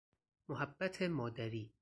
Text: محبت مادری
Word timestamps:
محبت 0.49 1.01
مادری 1.01 1.73